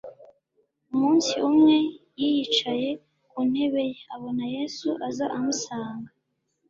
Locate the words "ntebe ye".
3.49-3.99